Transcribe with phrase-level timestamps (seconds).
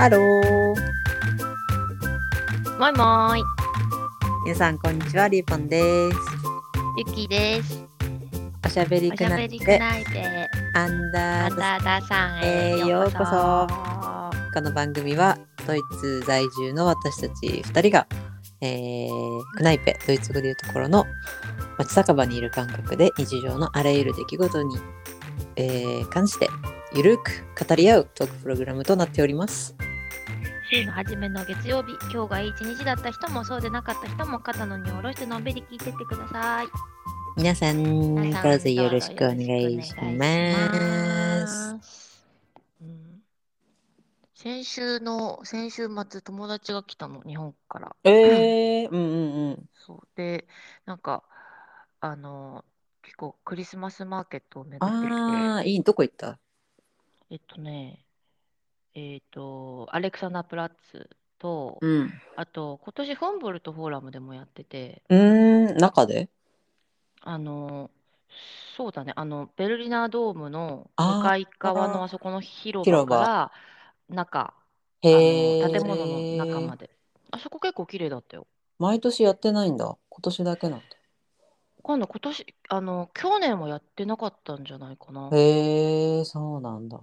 [0.00, 0.78] ハロー。
[2.78, 3.42] もいもーい、
[4.46, 5.28] 皆さん、こんにちは。
[5.28, 6.16] リーポンです。
[6.96, 7.84] ゆきです。
[8.64, 13.66] おしゃべりおしゃくなべりくないで、アンダーあたださんえーへようこそ。
[13.68, 13.68] こ
[14.54, 15.36] この番組は、
[15.66, 18.06] ドイツ在住の私たち2人が、
[18.62, 21.04] えー、クナイペ、ドイツ語でいうところの
[21.76, 24.78] 街酒場にいる感覚で日常のあらゆる出来事に、
[25.56, 26.48] えー関して
[26.94, 29.76] ゆるく語り合うトークプログラムとなっております。
[30.70, 36.66] 週の初めの月曜日、今日がいい一日だった人もそうでなかった人も肩の荷を下ろしてのんびり聞いてってください。
[37.36, 37.82] 皆さん、
[38.14, 41.48] どうぞよろしくお願いします。
[41.48, 42.24] ます。
[42.82, 43.22] うん
[44.36, 47.96] 先週の先週末友達が来たの日本から。
[48.04, 49.68] えー、 うんうんうん。
[49.74, 50.46] そうで
[50.86, 51.24] なんか
[52.00, 52.64] あの
[53.02, 56.38] 結構クリスマスマーケットを巡ってきてああ、いい、どこ行った？
[57.28, 58.04] えっとね
[58.94, 62.20] えっとアレクサンダープラッツと、うん。
[62.36, 66.30] あと今年フォンボルトフォーラムでもやっててうーん、中で？
[67.22, 67.90] あの
[68.76, 73.52] そうだねあのベルリナードームのあー向かい側のあそこの広広場場から
[74.08, 74.54] 中
[75.10, 75.20] あへえ。
[75.22, 76.90] の建物の中まで
[77.30, 78.46] あそこ結構綺麗だったよ
[78.80, 79.96] 毎年やってないんだ。
[80.08, 80.84] 今年だけなん
[81.82, 85.36] 今度今年あの去年はやってなかったんじゃないかなだ。
[85.36, 87.00] へえ、そうなんだ。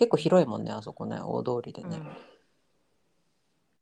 [0.00, 1.96] 結構広いもんね、あそこね、大通りでね。
[1.96, 2.16] うん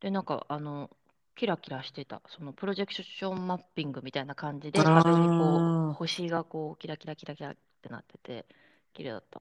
[0.01, 0.91] でなんかあの
[1.35, 8.47] キラキラしてたそのプロジェクションマッピングみたいな感じで壁にこう星がこうキラキラキラキラってなってて
[8.95, 9.41] 綺麗だった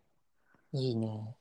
[0.73, 1.36] いいね。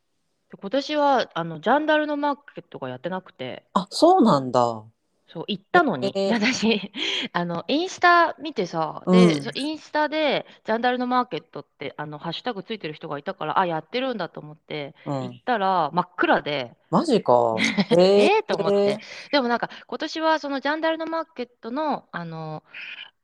[0.51, 4.85] で今年はあのジャンダルのマーケットがやってなくてあ、そうなんだ。
[5.29, 6.93] そう行ったのに、えー私
[7.33, 15.23] あのインスタ見てさ、うんでインスタでジャンダルのマーケットってあのハッシュタグついてる人がいたからあやってるんだと思ってうん。
[15.25, 17.57] 行ったら真っ暗でマジか。
[17.91, 19.01] えへえと思って。
[19.33, 22.63] でもなんか今年はそのジャンダルのマーケットのあの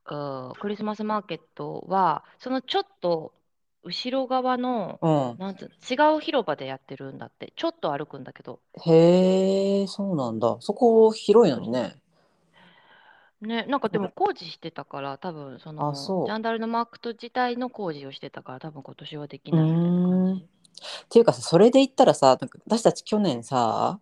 [0.05, 3.33] クリスマスマーケットはそのちょっと
[3.85, 5.39] 後ろ側のうん。
[5.39, 10.57] なんつう違う広場でやってるんだってちょっと歩くんだけどへえ、そうなんだ。
[10.61, 11.97] そこ広いのにね。
[13.41, 20.45] ねなんかでも工事してたから多分そのジャンダルのマーケット自体の工事をしてたから多分今年はできないみたいな感じ。
[20.45, 23.99] っていうかさ、それで言ったらさ、なんか私たち去年さ、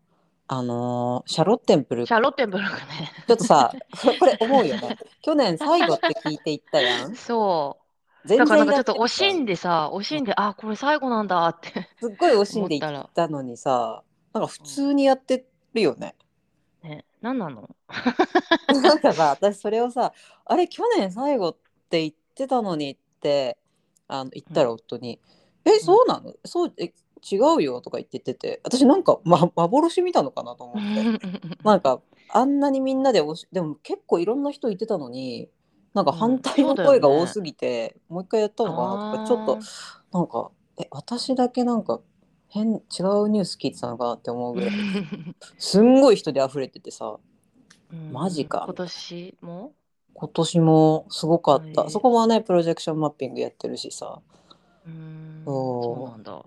[0.49, 3.13] あのーシャロッテンプルシャロッテンブルクね。
[3.29, 3.73] ちょっとさ、
[4.19, 4.97] これ思うよね。
[5.23, 7.15] 去年最後って聞いていったやん。
[7.17, 7.80] そう。
[8.25, 11.89] 全だからなんかちょっと惜しんでさ、惜しんで、あ、これ最後なんだって。
[11.99, 16.15] すっごい惜しんでい思ったのにさ、なんか普通にやってるよね。
[16.83, 17.69] ね、何なの？
[18.69, 20.13] なんかさ、私それをさ、
[20.45, 21.57] あれ去年最後っ
[21.91, 23.59] て言ってたのにって
[24.09, 25.21] あの言ったら夫に、
[25.65, 26.33] え、そうなの？
[26.45, 26.93] そうえ
[27.31, 27.83] 違うよ？
[27.83, 31.27] とか言っててて、私なんか、ま、幻見たのかなと思って。
[31.63, 32.01] なんか
[32.31, 35.51] あんなにみんなでおしでも結構いろんな人言ってたのに
[35.95, 39.59] なんか反対の声が多すぎて、もう一回やったのかなとかちょっと
[40.19, 42.01] なんかえ私だけなんか
[42.49, 44.71] 変違うニュース聞いてたのかなって思うぐらい
[45.59, 47.19] すんごい人で溢れててさ
[47.93, 48.13] うん。
[48.13, 48.63] マジか。
[48.67, 49.73] 今年も？
[50.15, 54.21] 今年もすごかった、そこもねプロジェクションマッピングやってるしさ。
[54.87, 55.85] うーんそう。
[55.85, 56.45] そうなんだ。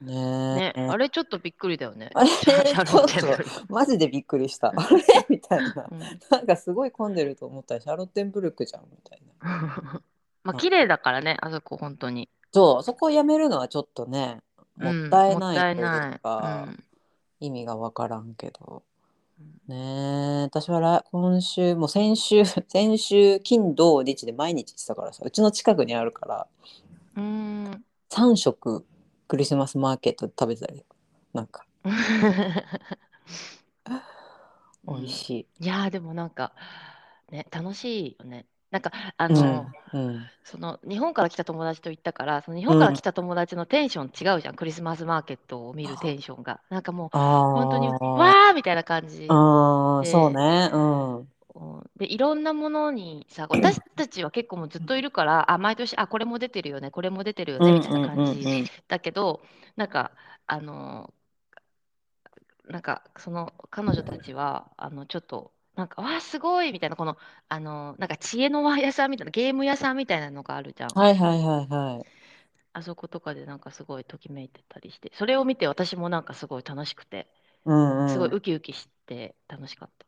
[0.00, 0.54] ね。
[0.54, 2.10] ね、えあれちょっとびっくりだよね。
[2.14, 4.68] あれシャシャロッテンブルクマジでびっくりした。
[4.68, 5.88] あれみたいな。
[5.90, 6.00] うん。
[6.30, 10.02] なんかすごい混んでると思ったらシャロッテンブルクじゃんみたいな。
[10.44, 12.28] まあ綺麗だからね、あそこ本当に。
[12.52, 14.40] そうそこをやめるのはちょっとね
[14.76, 16.84] もったいないというか、うん。
[17.40, 18.82] 意味がわからんけど。
[19.38, 19.74] うん。
[19.74, 26.46] ねえ私は来今週もう先週 先週金土日で毎日行ってたからさうちの近くにあるから
[27.16, 27.84] うーん。
[28.10, 28.86] 3食
[29.28, 30.84] クリスマスマーケットで食べてたり
[31.34, 31.66] なんか
[34.88, 35.48] 美味しい。
[35.60, 36.54] いやーでもなんか
[37.30, 38.46] ね楽しいよね。
[38.70, 39.74] なんかあうの、ん。
[39.92, 40.30] うん。
[40.44, 46.62] その日本から来た友達と行ったからその日本から来た友達のテンション違うじゃん、クリスマスマーケットを見るテンションが。
[46.70, 47.10] なんかもう
[47.52, 49.40] 本当にわーみたいな感じ、
[50.00, 50.06] で。
[50.06, 50.70] そうね。
[50.72, 51.32] うん。
[51.54, 51.90] うん。
[51.96, 58.70] でいろんなものにさ私たちは結構もうずっといるからあ毎年あこれも出てるよねこれも出てるよねみたいな感じうん。
[58.88, 59.42] だけど
[59.76, 60.12] なんか
[60.46, 61.12] あの
[62.68, 66.72] なんかその彼女たちはあのちょっとなんかわあすごい！
[66.72, 67.16] みたいなこの
[67.48, 70.90] あのなんか知恵の輪屋さんみたいなゲーム屋さんみたいなのがあるじゃん。
[70.94, 72.06] はいはいはいはい。
[72.72, 75.10] あそことかでなんかすごいときめいてたりして。
[75.14, 77.26] それを見て私もなんかすごい楽しくて。
[77.64, 78.08] うんうん。
[78.10, 80.06] すごいウキウキして楽しかった。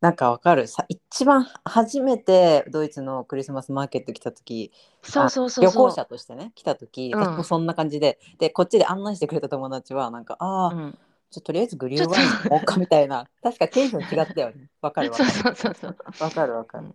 [0.00, 0.66] なんかわかる。
[0.66, 4.72] さ一番初めてドイツのクリスマスマーケット来た時
[5.02, 5.88] そうそうそう旅そう。
[5.88, 7.20] 行者としてね来た時、うん。
[7.20, 8.18] 私もそんな感じで。
[8.38, 10.98] でこっちで案内してくれた友達はなんかああ、うん
[11.30, 13.28] ちょ っととりあえずグリューワイン飲もうかみたいな。
[13.42, 14.68] 確かテンション違ったよね。
[14.80, 16.24] わかるわかそうるそうそうそう。
[16.24, 16.84] わかるわかる。
[16.84, 16.94] うん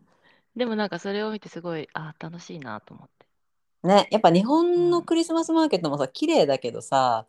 [0.55, 3.25] でもなんかそれを見てすごい、あ楽しいなと思って。
[3.87, 7.27] ねやっぱ日本のクリスマスマーケットもさ綺麗だけどさ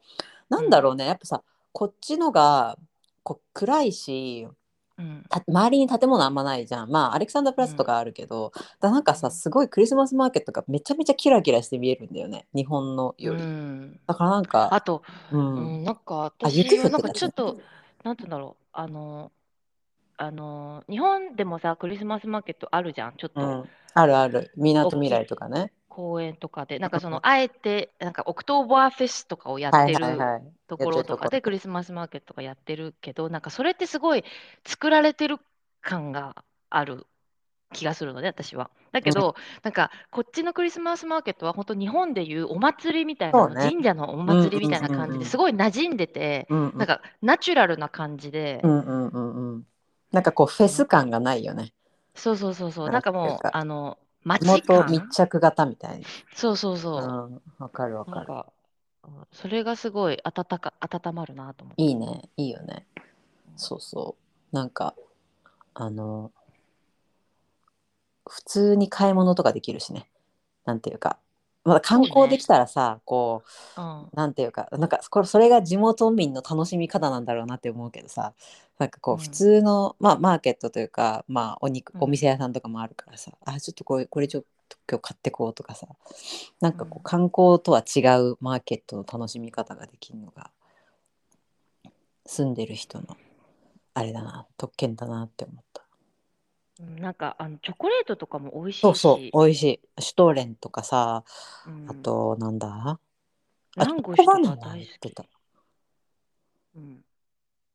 [0.49, 1.07] なんだろうね。
[1.07, 1.43] やっぱさ
[1.73, 2.79] こっちのが
[3.23, 4.49] こう暗いし
[4.99, 5.25] うん。
[5.29, 6.91] た周りに建物あんまないじゃん。
[6.91, 9.33] まあアレクサンダープラスとかあるけど、だからなんかさうん。
[9.33, 12.47] すごいクリスマスマーケットがめちゃめちゃキラキラして見えるんだよね。
[12.55, 15.03] 日本のより、うん、だからなんかあと、
[15.33, 17.59] う、うんん、なんか私はなんかちょっと、
[18.05, 19.33] なんて言うんだろう、あの、
[20.19, 23.41] あの、日本でもさ、クリスマスマーケットあるじゃん、ちょっと。
[23.41, 23.65] うん、
[23.95, 24.53] あるある。
[24.57, 25.27] みなとみらい。
[25.27, 34.25] とかね公園とかで、 なんかその、あえて、なんかオクトーバーフェスとかをやってるはいところとかでクリスマスマーケットとかやってるけど、なんかそれってすごい
[34.67, 35.39] 作られてる
[35.81, 37.07] 感がある
[37.73, 38.71] 気がするので、私は。
[38.93, 43.61] だけど、なんかこっちのクリスマスマーケットは本当日本でいうお祭りみたいなね。
[43.61, 46.79] 神社のお祭りみたいな感じですごい馴染んでて、うんうん。
[46.79, 49.67] なんかナチュラルな感じで、うんうんうんうん
[50.13, 51.73] なんかこうフェス感がないよね。
[52.15, 56.03] そうそうそうそう、ななんんかもうあの、地街元感密着型みたい
[56.35, 57.01] そうそうそう。
[57.01, 58.27] なうんわかるわかる。
[58.27, 58.47] か、
[59.05, 61.83] うんそれがすごい温か温まるなと思って。
[61.83, 62.29] いいね。
[62.37, 62.87] いいよね。
[63.57, 64.17] そうそ
[64.53, 64.55] う。
[64.55, 64.95] なんか
[65.75, 66.33] あの
[68.29, 70.11] 普通に買い物とかできるしね。
[70.65, 71.19] なんていうか
[71.67, 74.11] まだ観光できたらさ、こううん。
[74.15, 78.35] なんていうかなんかこれそれが地元民の楽しみ方なんだろうなって思うけどさ
[78.79, 79.19] なんかこううん。
[79.19, 82.05] 普通の、まあ、マーケットというか、まあ、お肉うん。
[82.05, 85.89] お店屋さんとかもあるからさ、あちょっとこれこれちょっと今日買ってこうとかさ
[86.61, 87.01] なんかこうん。
[87.01, 90.51] う観光とは違うマーケットの楽しみ方ができるのが
[92.27, 93.17] 住んでる人の
[93.95, 95.86] あれだな特権だなって思った
[96.81, 99.63] うんなんかあのチョコレートとかも美味しいし、そうそう美味し
[99.97, 100.03] い。
[100.03, 101.25] シュトーレンとかさ
[101.67, 101.91] うん。
[101.91, 102.99] あとなんだ、あ
[103.77, 105.25] ランゴシュとかチョコバナナ大好ってた。
[106.77, 107.05] うん。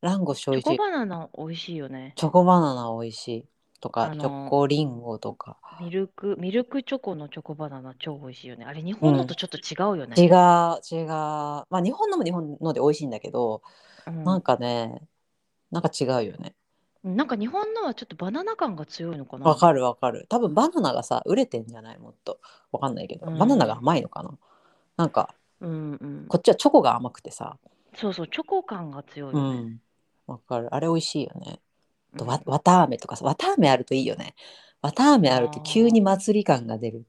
[0.02, 2.14] ランゴチョコバナナ美味しいよね。
[2.16, 3.46] チョコバナナ美味しい。
[3.80, 5.58] とか、あのチョコリンゴとか。
[5.80, 8.66] ミルクミルクチョコのチョコバナナ超美味しいよね。
[8.66, 10.16] あれ日本のとちょっと違うよね。
[10.18, 10.30] 違う
[10.92, 11.08] 違う。
[11.08, 13.64] まあ日本のも日本ので美味しいんだけど、
[14.08, 14.24] うん。
[14.24, 15.02] なんかね
[15.72, 16.54] なんか違うよね
[17.04, 19.46] なんか日本のはちょっとバナナ感が強いのかな。
[19.46, 20.28] わかるわかる。
[20.30, 21.98] 多分バナナがさ売れてんじゃない？
[21.98, 22.40] もっと。
[22.72, 23.38] わかんないけど、うん。
[23.38, 24.38] バナナが甘いのかな。
[24.98, 26.26] なんかうんうん。
[26.28, 27.58] こっちはチョコが甘くてさ。
[27.96, 29.60] そうそうチョコ感が強いうよね。
[29.62, 29.82] ん。
[30.28, 30.74] わかる。
[30.74, 31.60] あれ美味しいよね。
[32.14, 32.30] あとうん。
[32.30, 33.26] わ綿あめとかさ。
[33.26, 34.36] 綿あめあるといいよね。
[34.84, 37.06] 綿あめあると急に祭り感が出る。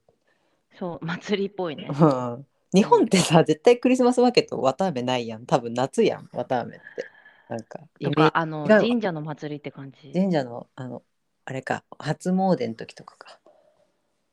[0.79, 1.87] そう祭りっぽいね。
[1.87, 2.45] うん。
[2.73, 5.45] 日本ってさ絶対クリスマスマーケット綿あめないやん。
[5.45, 6.81] 多分夏やん綿あめって
[7.53, 8.71] なんかイとかあの違う。
[8.73, 10.11] わ神社の祭りって感じ？
[10.11, 11.03] ジ神社のあの
[11.45, 13.39] あれか初詣の時とかか。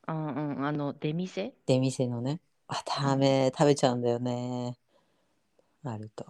[0.07, 1.53] うんうんあの出店？
[1.67, 2.41] 出店のね。
[2.67, 4.75] 綿あめ食べちゃうんだよね。
[5.83, 6.25] あると。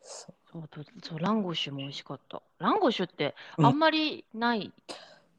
[0.00, 0.34] そう。
[0.52, 2.40] そうとそうランゴシュも美味しかった。
[2.58, 3.66] ランゴシュってうん。
[3.66, 4.72] あんまりない？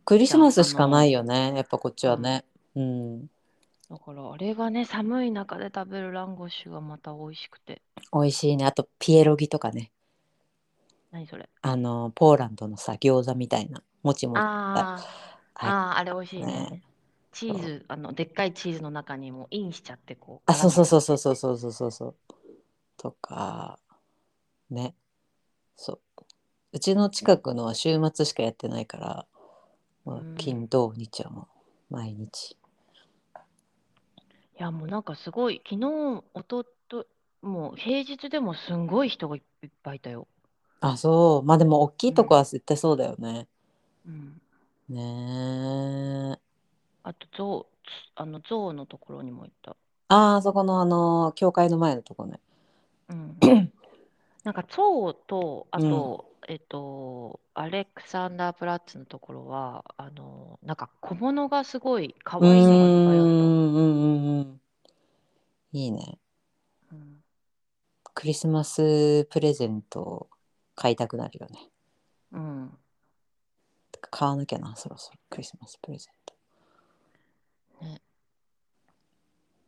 [0.04, 1.54] クリスマスしかないよね。
[1.56, 2.46] やっぱこっちはね。
[2.76, 3.28] うん。
[3.90, 7.82] だからあれがね寒い中で食べるランゴシュがまた美味しくて。
[8.12, 8.66] 美味しいね。
[8.66, 9.92] あとピエロギとかね
[11.16, 11.48] 何それ？
[11.62, 15.66] あのポーランドのさ餃子みたいなもちもちあー。
[15.66, 16.46] ああーあれ美味しいね。
[16.46, 16.84] ね。
[17.32, 20.52] チーズあのでっかいチーズの中にもインしちゃってこう。
[20.52, 21.36] あそうそうそうそうそうう。
[21.38, 22.16] そうそうそうそう。
[22.98, 23.80] とか
[24.70, 24.94] ね。
[25.78, 26.00] そう。
[26.74, 29.26] うちの近くのは週末しかやってないから、
[30.04, 30.36] まあうん。
[30.36, 31.48] 金土日はも
[31.90, 32.52] う毎日。
[32.52, 32.58] い
[34.58, 37.08] やもうなんかすごい昨日おとと
[37.42, 40.28] もう平日でもすんごい人がいっぱいいたよ。
[40.88, 41.44] あそう。
[41.44, 43.48] まあでも大きいとこは絶対そうだよね、
[44.06, 44.42] うん。
[44.90, 46.56] ねえ
[47.04, 47.74] あとゾウ
[48.16, 49.76] あのゾウのところにも行った。
[50.08, 52.40] あーそこのあの教会の前のとこね。
[53.10, 53.38] うん、
[54.44, 63.46] なんかゾウとあと、えっとアレクサンダープラッツのところはあのなんか小物がすごい可うー愛いのがいっぱいあった。
[63.48, 64.62] んうんうんうん。
[65.74, 66.18] いいね。
[66.92, 67.24] うん。
[68.16, 70.28] クリスマスプレゼント
[70.76, 71.70] 買いたくなるよね。
[72.32, 72.78] うん、
[74.12, 75.20] 買わなきゃなそろそろ。
[75.30, 76.36] クリスマスプレゼント。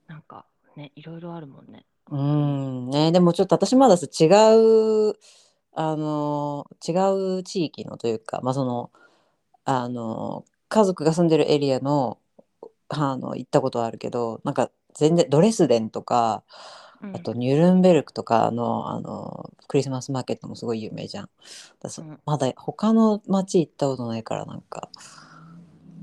[0.08, 0.46] なんか
[0.76, 1.86] ねいろいろあるもんね。
[2.10, 2.90] うん。
[2.90, 5.14] ねでもちょっと私まださ違う
[5.74, 8.92] あの違う地域のというかまあその
[9.66, 12.20] あの家族が住んでるエリアの
[12.90, 16.44] あの行ったことはあるけどなんか全然ドレスデンとか
[17.02, 21.30] うんあとニュルンベルクとかのあのクリスマスマーケットもすごい有名じゃん。
[21.82, 24.90] だそうんまだ他の町行ったことないからなんか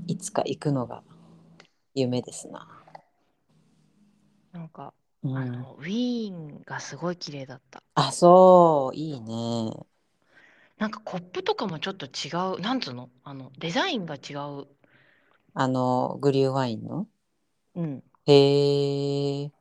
[0.07, 1.03] いつか行くのが
[1.93, 2.67] 夢ですな。
[4.51, 7.83] なんかうんあのウィーンがすごい綺麗だった。
[7.95, 9.71] あそういいね
[10.77, 13.09] なんかコップとかもちょっと違う、なんつうの？
[13.23, 14.67] あのデザインが違う。
[15.53, 17.07] あのグリューワインの？
[17.75, 18.03] うん。
[18.25, 19.51] へえ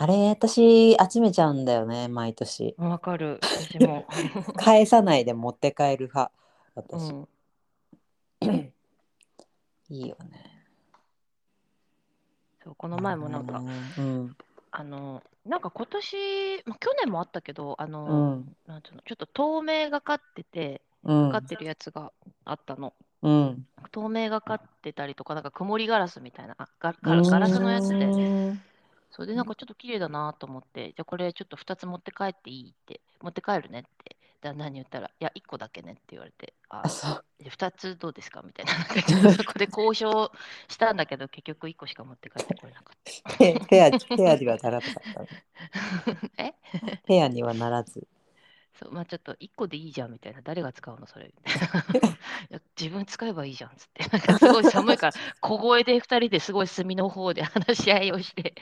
[0.00, 2.76] あれ私集めちゃうんだよね毎年。
[2.76, 3.40] わかる。
[3.42, 4.06] 私も。
[4.54, 6.30] 返さないで持って帰る派
[6.76, 7.28] う私、ん。
[9.90, 10.64] いいよね。
[12.62, 13.60] そうこの前もなんか、
[13.98, 14.36] うん。
[14.70, 16.16] あの、なんか今年、
[16.66, 18.56] まあ、去年もあったけど、あうの、ん。
[18.66, 21.32] なんつうの、ちょっと透明がかってて、うん。
[21.32, 22.12] かかってるやつが
[22.44, 22.94] あったの。
[23.22, 23.66] うん。
[23.90, 28.62] 透明がかってたりとか、なんか曇りガラスみたいな、あガガラガラスのやつで、うん
[29.10, 37.24] それでなんかちょっと綺麗だなと思って、じゃあこれちょっと2つ持って帰っていいって、持って帰るねって、旦那に言ったら、いや、1個だけねって言われて、ああそう。
[37.42, 38.72] で2つどうですかみたいな、
[39.32, 40.30] そこで交渉
[40.68, 42.98] したんだけど、結局1個しか持って帰ってこれなかっ
[43.38, 43.90] ペペア
[44.36, 45.24] にはならなかった。
[46.42, 46.54] え？
[47.06, 48.06] ペアにはならず
[48.78, 51.32] そう、まあちょっと1個でいいじゃんみたいな、誰が使うのそれ
[52.78, 58.54] 自分使えばいいじゃんっつって、なんかすごい寒いから、 小声で2人ですごい隅の方で話し合いをして、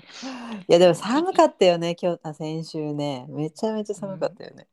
[0.68, 3.26] いやでも寒かったよね今日あ先週ね。
[3.28, 4.66] めちゃめちゃ寒かったよね、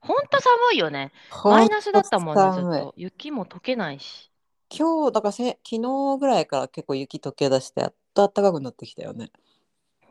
[0.00, 1.12] ほんと寒いよね。
[1.44, 2.94] マイナスだったもんね、ずっと。
[2.96, 4.30] 雪も溶けないし。
[4.68, 9.30] 今日だからせ昨日ぐらいから結構雪溶け出してやっと暖かくなってきたよね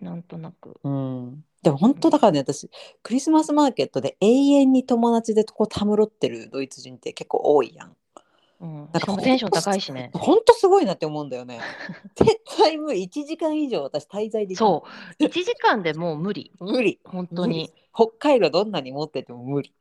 [0.01, 0.79] なんとなく。
[0.83, 1.43] うん。
[1.63, 2.69] でも本当だからね私
[3.01, 7.95] クリスマスマーケットで永遠に友達でこうたむろってるドイツ人って結構多いやん。
[8.61, 10.11] うん、なんしかもテンション高いしね。
[10.13, 11.59] 本当すごいなって思うんだよね。
[12.15, 14.85] 絶対無理1時間以上私滞在できそ
[15.19, 16.99] う、1時間でもう無理、無理。
[17.03, 17.73] 本当に。
[17.93, 19.73] 北海道どんなに持ってても無理。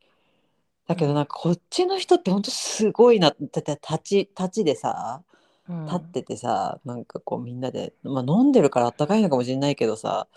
[0.86, 3.30] だけどなんかこっちの人って本当すごいな。
[3.30, 5.33] だって立ち立ちでさうん
[5.68, 10.28] 立っててさ、なんかこうみんなで、まあ、飲んでるからあったかいのかもしれないけどさ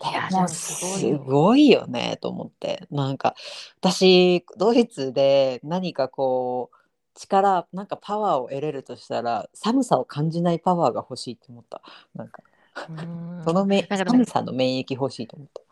[0.00, 2.86] いやでもでもすごいすよねと思って。
[2.90, 3.34] なんか
[3.80, 6.76] 私ドイツで何かこう
[7.14, 11.80] 力なんかパワーを得れるとしたら寒さを感じないパワーが欲しいって思った。
[12.14, 12.42] なんか
[12.90, 13.42] うん。
[13.44, 15.62] そのめ、寒さの免疫欲しいと思った。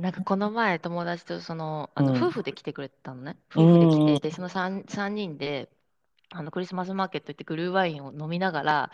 [0.00, 2.22] なんかこの前友達とそのあのうん。
[2.22, 3.74] 夫婦で来てくれてたのね、うん。
[3.74, 5.68] 夫婦で来てでその 3, 三人で
[6.34, 8.90] あのクリスマスマーケット行ってグルーワインを飲みながら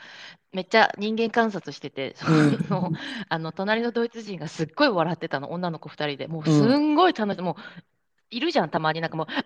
[0.53, 2.59] めっちゃ人間観察してて、うん。
[2.69, 2.93] その
[3.29, 6.27] あの隣のドイツ人がすっごい笑ってたの女の子2人で。
[6.27, 7.55] もうすんごい楽しい、もう
[8.31, 9.01] いるじゃんたまに。
[9.01, 9.45] なんかもう「あっは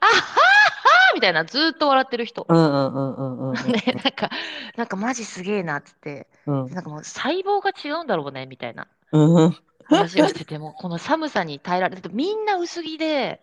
[1.12, 2.46] ーみたいなずーっと笑ってる人。
[2.48, 4.30] うんうんうんうんうんうんで なんか
[4.76, 6.28] なんかマジすげえなっつって。
[6.46, 6.66] うん。
[6.70, 9.56] なんかもう細胞が違うんだろうねみたいなうん。
[9.84, 13.40] 話をしててもこの寒さに耐えられてみんな薄着で、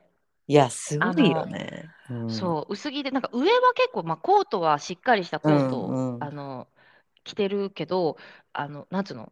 [0.49, 1.91] いやすごいよね。
[2.09, 6.67] うんそう薄着でなんか上は結構、まあ、コートはしっかりしたコートを、うんうんあの
[7.23, 8.17] 着てるけど
[8.53, 9.31] あのなんつうの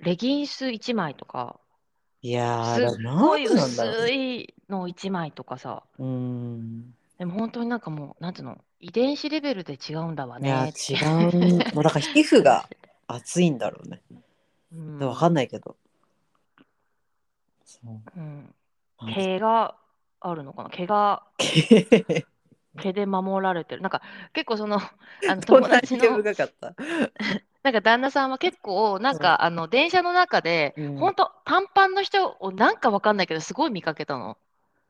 [0.00, 1.60] レギンス1枚とか
[2.22, 4.40] いやーすっごい薄ね。
[4.40, 6.92] いの1枚とかさうん。
[7.18, 11.74] でも本当になんかもうなんつうの遺伝子レベルで違うんだわいやねって違う。
[11.74, 12.68] もうだから皮膚が
[13.06, 14.02] 熱いんだろうね。
[14.74, 15.76] うんわかんないけど。
[17.64, 18.18] そう。
[18.18, 18.54] うん
[19.14, 19.76] 毛が
[20.20, 20.70] あるのかな？
[20.70, 21.22] 毛が
[22.80, 24.76] 毛で守られてるなんか結構その
[25.28, 26.74] あの友達興の味深かった？
[27.62, 34.38] なんか旦那さんは結構なんか、あの電車の中で、うんほんと短パンの人をなんかわかんないけどすごい見かけたの。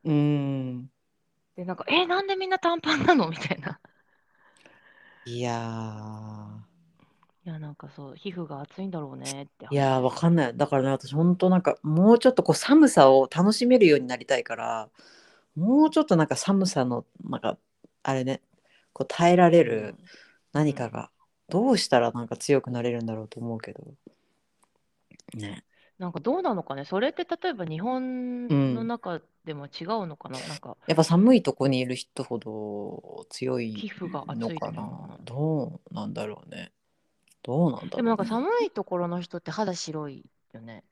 [0.03, 0.91] うん。
[1.55, 3.29] でなんかえなんでみんな短パンなの？
[3.29, 3.79] みたいな。
[5.25, 5.51] いや
[7.45, 9.67] いやなんかそう皮膚が熱いんだろうねって。
[9.69, 9.73] ー。
[9.73, 10.57] いやーわかんない。
[10.57, 14.89] だからね私本当なんかもうちょっとこう寒さを楽しめるようになりたいから、
[15.55, 17.57] もうちょっとなんか寒さのなんか
[18.03, 18.41] あれね、
[18.93, 19.95] こう耐えられる
[20.53, 21.11] 何かが
[21.49, 23.83] どうしたらなんか強くなれるんだろうと思うけど。
[25.33, 25.63] ね。
[25.97, 35.17] なんかどうなのかねそれって例えば日本の中でも違うのかな、なんかやっぱ寒いとこにいる人ほど強い皮膚がのかな。
[35.23, 36.71] どうなんだろうね。
[37.43, 37.95] どうなんだろう、ね。
[37.97, 40.83] でもなんか寒いところの人って肌白いよね。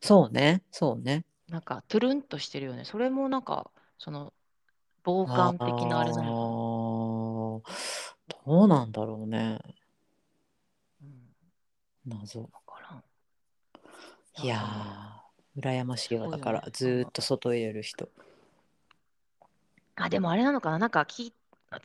[0.00, 1.24] そうね、そうね。
[1.48, 2.84] なんかトゥルンとしてるよね。
[2.84, 4.32] それもなんかその
[5.04, 7.68] 防寒的なあれなのか
[8.46, 8.46] な。
[8.46, 9.58] どうなんだろうね。
[11.02, 11.08] うん
[12.06, 12.42] 謎。
[12.42, 13.04] わからん。
[14.44, 16.28] いやー、羨ましいわ。
[16.28, 18.08] だから、すごいよねずーっと外入れる人。
[19.96, 21.32] あ、でもあれなのかななんか聞い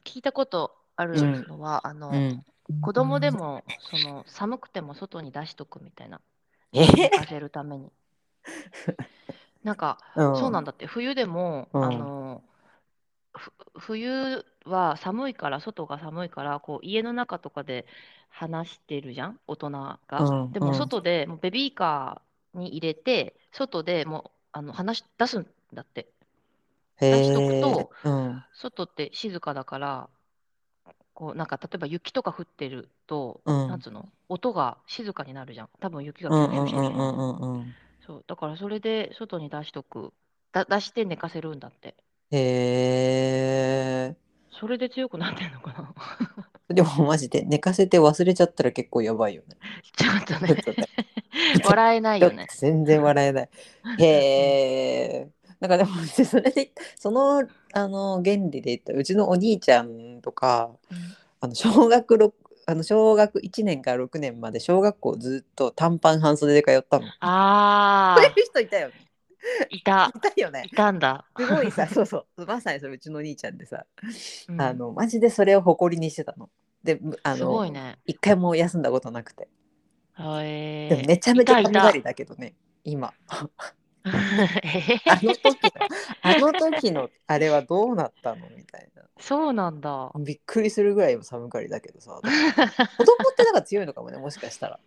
[0.03, 2.46] 聞いたことあるうんのは、あの、うん。
[2.82, 6.22] 子供でもその寒くても外に出しとくみたいな。
[6.74, 6.86] え？
[7.27, 7.91] せるために。
[9.63, 12.44] なんか、うんそうなんだって、冬でも、うんあの、
[13.34, 17.86] ふ冬は寒いから、外が寒いから、こう家の中とかで
[18.30, 20.00] 話してるじゃん、大人が。
[20.20, 26.08] うんでもうん外でもうベビーカーに入れて、外でもうあの話し出すんだって。
[27.01, 27.91] へ出しとくえと。
[28.03, 30.10] うん外って静かだから、
[31.13, 35.70] こうなんか例えば雪とか降ってると、うんなんつうの、音が静かになるじゃん。
[35.80, 37.75] 多分雪がうんピューピうんうんうんうんうん。
[38.12, 40.12] そう、だからそれで外に出しとく。
[40.51, 41.96] だ出して寝かせるんだって。
[42.32, 44.15] へえ。
[44.51, 45.96] それで強くなってんのかな？
[46.75, 49.56] でもマジで寝かせて忘れちゃったら結構やばいよね。
[49.96, 50.88] ちょっとちょっとねね。
[51.63, 52.48] 笑えないよね。
[52.50, 53.50] 全然笑えない。
[54.00, 55.30] へえ。
[55.62, 60.72] なんかでもそれでそのあの原理で言ったらうちのお兄ちゃんとか
[61.39, 62.34] あの小学六
[62.72, 67.06] あの小学1年から6年まで小学校ずっと短パン半袖で通ったの。
[67.20, 68.94] あ そういう人いたよね。
[69.62, 70.32] あ、いたい。
[70.36, 70.74] たよねい。
[70.74, 71.25] たんだ。
[71.38, 73.86] すごいさそうそうまさにそれうちのお兄ちゃんでさ、
[74.48, 76.50] うんあのマジでそれを誇りにしてたの。
[76.82, 78.00] であすごのいね。
[78.06, 79.50] 一回も休んだことなくて。
[80.18, 83.13] へでもめちゃめちゃいたいた寒がりだけどね今。
[84.63, 85.72] えあの時の
[86.22, 88.50] あの時のあれはどうなったの？
[88.56, 89.00] みたいな。
[89.22, 90.12] そうなんだ。
[90.20, 92.20] びっくりするぐらい寒がりだけどさ。
[92.98, 94.80] 子供ってなんか強いのかもねもしかしたら。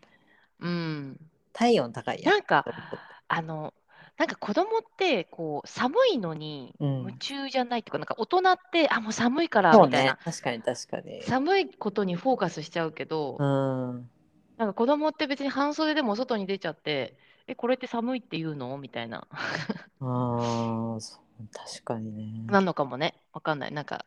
[0.61, 1.19] うん。
[1.53, 2.33] 体温高いやん。
[2.33, 2.67] なんか
[3.29, 3.73] あの、
[4.19, 11.23] なんか子供ってこう寒いのにうん夢中じゃないっていうか、なんか大人ってあもう寒いからそうねみたいな、確かに確かに。
[11.23, 14.11] 寒いことにフォーカスしちゃうけど、うん。
[14.57, 18.77] なんか子供って別に半袖でも外に出ちゃって、え、これって寒いって言うの？
[18.79, 19.27] みたいな、
[20.01, 22.45] ああそう確かにね。
[22.47, 23.73] なのかもね、わかんない。
[23.73, 24.07] なんか、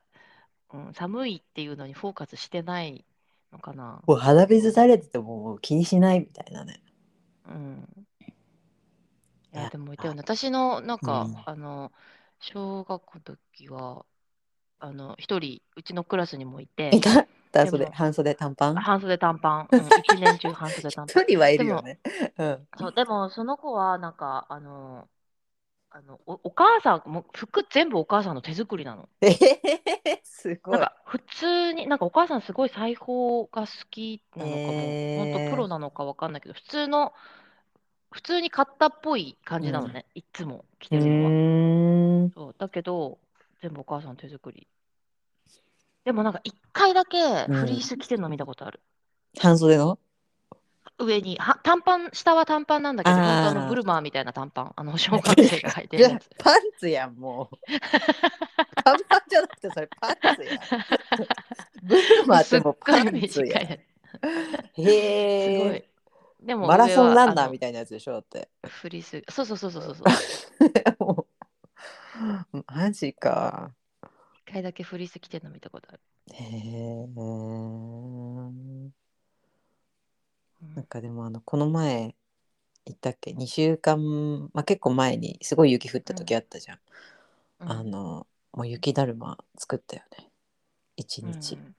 [0.71, 3.05] うん、寒いっていうのにフォーカスしてない
[3.51, 4.01] のかな。
[4.07, 6.81] もう鼻水垂れててももう気にしないみたいなね。
[7.45, 8.07] うん。
[9.53, 10.21] いいやや、でもいたよね。
[10.21, 11.91] 私の、なんか、うんあの、
[12.39, 14.05] 小学校の時は、
[14.79, 17.27] あの、一人、うちのクラスにもいてい、た？
[17.51, 18.75] だそれ半袖短パン？
[18.81, 21.23] 半袖短パン、うん、 一年中半袖短パン。
[21.23, 21.99] 一人はいるよね。
[22.37, 22.67] うん。
[22.77, 25.09] そう、でも、その子は、なんか、あの、
[25.89, 29.09] あのお、お母さん、もう服全部お母さんの手作りなの。
[29.21, 30.79] えへへへすごないん。
[30.79, 37.13] か、普通に、なんかお母さんすごい裁縫が好きなのかも、へー本当プロなのかわかんないけど、普通の、
[38.11, 41.33] 普通に買ったっぽい感じなのね、いつも着うてるのは。
[42.23, 42.33] ーん。
[42.33, 43.19] そうだけど、
[43.61, 44.67] 全部お母さん手作り。
[46.05, 48.81] でもなんか一回だけフリース着てるの見たことある。
[49.39, 49.99] 半袖の？
[50.99, 56.29] 上には短パン、下は短パンなんだけど、あのブルマーみたいな短パン、あの小学生が履いてるやつ。
[56.39, 57.57] パンツやんもう。
[58.83, 60.59] 短パンじゃなくてそれパンツやん。
[61.83, 63.63] ブルマーってもうパンツやん。
[64.81, 65.85] へえ。
[66.41, 66.45] い。
[66.45, 68.49] でもマラソンランナー上みたいなやつでしょだって。
[68.65, 69.23] フリース。
[69.29, 70.05] そうそうそうそうそうそう。
[71.05, 71.27] も
[72.53, 73.71] うマジか。
[74.47, 75.99] 一回だけフリース着てるの見たことある。
[76.33, 77.07] へえ。
[80.75, 82.15] なんかでもあのこの前
[82.85, 86.79] 言ったっけ？2週間、まあ、結構前にすごい雪降った時あったじゃん。
[87.61, 87.71] うん。
[87.71, 90.29] あのもう雪だるま作ったよね。
[90.95, 91.55] 一日。
[91.55, 91.75] うん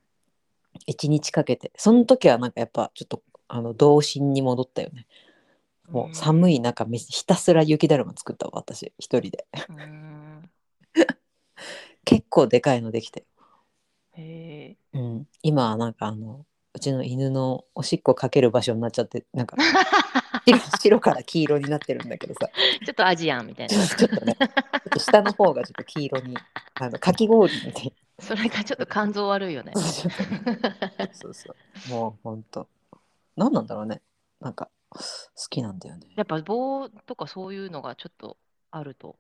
[0.87, 1.73] 一日かけて。
[1.77, 5.07] その時はなんかやっぱちょっとあの童心に戻ったよね。
[5.91, 8.93] もう寒い中めひたすら雪だるま作ったわ私。
[8.99, 9.47] 一人で。
[9.69, 10.51] うん。
[12.05, 13.25] 結構でかいのできて、
[14.12, 16.45] へうん、今はなんかあの
[16.79, 19.57] うちの犬のおしっこかける場所になっちゃってなんか
[20.47, 20.53] え。
[20.55, 22.49] 白白から黄色になってるんだけどさ。
[22.87, 23.87] ちょっとアジアンみたいな。
[23.87, 26.37] ちょっとねっと下の方がちょっと黄色に
[26.75, 29.73] あのかき氷みたいそれがちょっと肝臓悪いよね。
[29.73, 29.81] な
[31.12, 31.53] そうそ
[31.88, 31.91] う。
[31.91, 32.69] もうほんと。
[33.37, 34.01] 何なんだろうね。
[34.41, 35.01] なんか好
[35.51, 36.09] きなんだよね。
[36.17, 38.37] やっぱ棒とかそういうのがちょっと
[38.71, 39.19] あると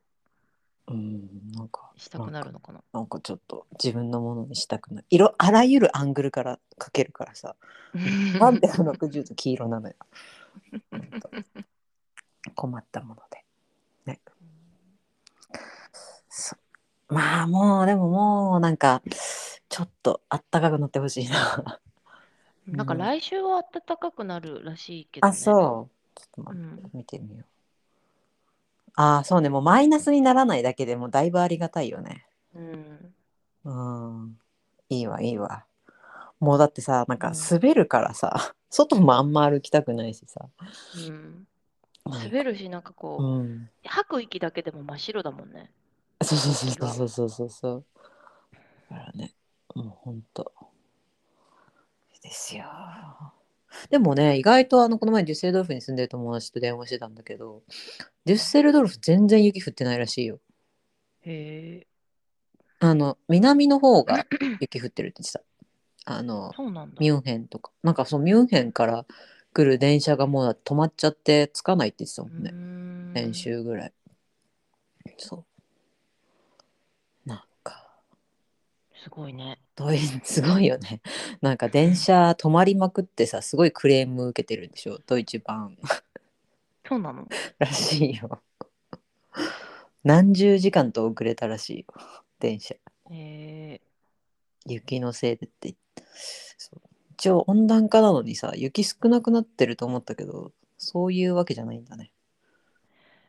[0.88, 2.80] うんなんかしたくなるのかな？
[2.92, 7.56] なんかちょっと自分のものにしたくない色あらゆるアングルからかけるからさ。
[7.94, 9.94] 360度黄色なのよ。
[12.54, 13.44] 困ったもので。
[14.04, 14.20] ね。
[17.08, 19.02] まあもうでももうなんか
[19.68, 21.80] ちょっとあったかくなってほしいな。
[22.66, 25.30] なんか来週は暖かくなるらしいけど、ね。
[25.30, 26.14] あそう。
[26.14, 26.90] ちょっと待って、うん。
[26.92, 27.57] 見てみよう
[29.00, 29.48] ああそうね。
[29.48, 32.26] もうマイナスにならないだけでもだいぶありがたいよね。
[32.52, 33.14] うん。
[33.64, 33.70] う
[34.26, 34.38] ん。
[34.88, 35.66] いいわいいわ。
[36.40, 37.34] もうだってさなんかうん。
[37.34, 40.48] 滑るからさ、 外もあんま歩きたくないしさ、
[40.96, 41.46] うん。
[42.10, 45.70] 滑るし、なんかこう、うん、吐く息だけでも真っ白だもんね。
[46.22, 47.84] そうそうそうそうそうそうそう。
[48.90, 49.32] だからね
[49.76, 50.52] もうほんと。
[52.20, 52.64] ですよ
[53.90, 57.62] でもね意外とあのこの前デュッセルドルフに住んでる友達と電話してたんだけど
[58.24, 60.40] デュッセルドルフ全然雪降ってないらしいよ
[61.22, 61.86] へえ。
[62.80, 64.24] あの南の方が
[64.60, 65.42] 雪降ってるって言ってた
[66.04, 66.52] あの。
[67.00, 69.04] ミュンヘンとかなんかそうミュンヘンから
[69.52, 72.52] 来る電車がもう止まっちゃって着かないって言ってたもんね、
[73.12, 73.34] ね先。
[73.34, 73.92] 週ぐらい
[75.16, 75.44] そ
[77.26, 77.88] うなんか
[79.02, 79.58] すごいね。
[79.76, 81.00] どういうすごいよね。
[81.40, 84.98] なんか電車止まりまくってさすごいクレーム受けてるんでしょ？
[85.06, 85.76] ドイツ版。
[86.86, 87.26] そうなの？
[87.58, 88.42] らしいよ。
[90.04, 91.86] 何十時間と遅れたらしいよ。
[92.40, 92.74] 電車。
[93.10, 93.80] え
[94.66, 95.68] 雪のせいでって。
[95.68, 96.02] 言って
[97.12, 102.12] 一応温暖化なのにさ雪少なくなってると思ったけどそういうわけじゃないんだね。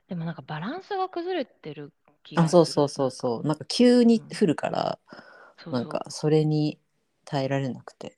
[0.08, 1.92] ー、でもなんかバランスが崩れてる
[2.24, 2.58] 気があする。
[2.58, 3.48] そうそうそうそう。
[3.48, 5.22] なんか急に降るから、そう
[5.64, 6.80] そうなんかそれに
[7.26, 8.18] 耐えられなくて。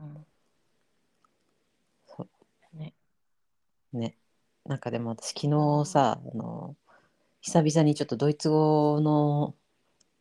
[0.00, 0.26] うん。
[2.06, 2.26] そ
[2.74, 2.94] ね。
[3.92, 4.16] ね。
[4.64, 6.76] なんかでも私昨日さあの
[7.40, 9.54] 久々にちょっとドイツ語の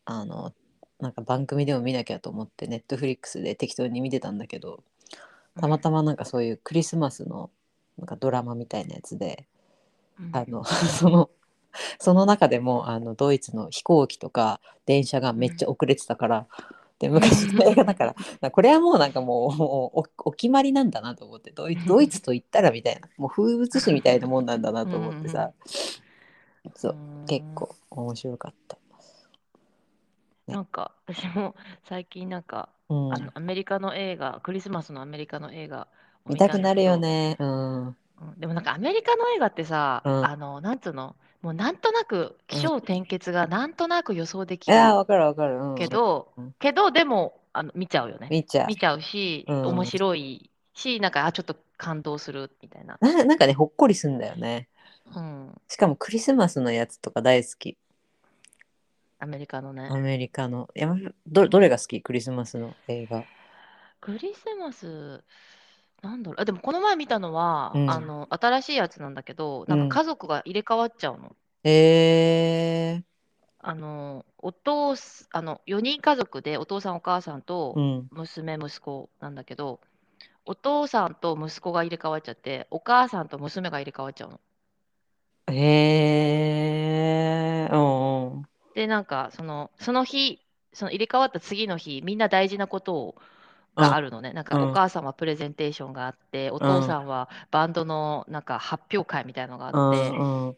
[0.05, 0.53] あの
[0.99, 4.83] なんか番組でも見なきゃと思ってネットフリックスで適当に見てたんだけど
[5.59, 7.49] たまたまなんかそういうクリスマスの
[7.97, 9.45] なんかドラマみたいなやつで
[10.19, 10.29] うん。
[10.35, 11.29] あの その
[11.99, 16.47] その中でもあのドイツの飛行機とか電車がめっちゃ遅れてたから、
[16.99, 25.51] で昔の映画だからなこれはもうなんかもうおお決まりなんだなと思ってドイドイツと言ったらみたいなもう風物詩みたいなもんなんだなと思ってさ。
[26.75, 27.25] そうーん。
[27.27, 28.77] 結構面白かった。
[30.47, 30.55] ね。
[30.55, 31.55] なんか私も
[31.87, 33.13] 最近なんか、うん。
[33.13, 35.87] あのアメリカの映画クリスマスのアメリカの映画
[36.25, 37.37] を見たくなるよね。
[37.39, 37.85] うん。
[37.87, 37.95] うん。
[38.37, 40.25] でもなんかアメリカの映画ってさ、うん。
[40.25, 41.15] あのなんつうの？
[41.41, 45.57] もうなんとなく起承転結がなんとなく予想できいやーるわかるわかる。
[45.57, 46.55] うん、けど、うん。
[46.59, 48.27] けどでもあの見ちゃうよね。
[48.31, 48.67] 見ちゃう。
[48.67, 49.65] 見ちゃうし、うん。
[49.67, 54.67] 面白いしなんかあちょっと感動するみたいな、ななんかねほっこりすんだよね。
[55.15, 57.77] うん、しかもクリスマスのやつとか大好き。
[59.19, 59.87] アメリカのね。
[59.89, 60.69] アメリカの。
[60.75, 60.93] や
[61.27, 62.01] どどれが好き？
[62.01, 63.23] クリスマスの映画。
[64.01, 65.23] クリスマス
[66.01, 71.35] なんだろうあでもこの前見たのは、うんあの新しいやつなんだけどなんか家族が入れ替わっちゃうの。
[71.63, 73.03] え
[73.59, 78.07] あのお父すあの4人家族でお父さんお母さんー、とうん。
[78.11, 79.79] 娘息子なんだけど
[80.45, 84.39] お父さんと息子が入れ替わっちゃってお母さんと娘が入れ替わっちゃうの。
[85.47, 88.45] えー、うんうん。
[88.73, 90.39] でなんかそのその日
[90.73, 93.23] その入れ替わった次の日みんな大事なことをうん
[93.77, 94.33] があるのね。
[94.33, 94.69] なんかうん。
[94.71, 99.93] お母さんはプレゼンテーションがあって、お父さんはバンドのなんか発表会みたいのがあっ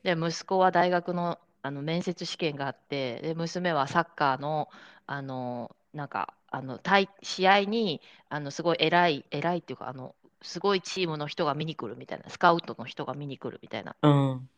[0.04, 4.70] て、で息子は大学のあの面接試験があってで娘はサッカーの
[5.08, 13.96] あのなんかあの対試合にあのすごい偉い偉いっていうかあのすごいチームの人が見に来るみたいなスカウトの人が見に来るみたいな。
[14.02, 14.50] うん。